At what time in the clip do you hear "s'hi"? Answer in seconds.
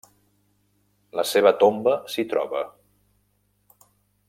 2.15-2.25